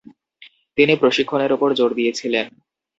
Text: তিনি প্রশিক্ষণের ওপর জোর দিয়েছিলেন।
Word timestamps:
তিনি 0.77 0.93
প্রশিক্ষণের 1.01 1.51
ওপর 1.53 1.69
জোর 1.73 1.91
দিয়েছিলেন। 1.95 2.45